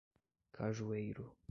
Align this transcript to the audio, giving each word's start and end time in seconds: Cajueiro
Cajueiro 0.57 1.37